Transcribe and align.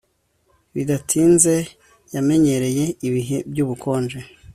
Bidatinze 0.75 1.55
yamenyereye 2.13 2.85
ibihe 3.07 3.37
byubukonje 3.51 4.19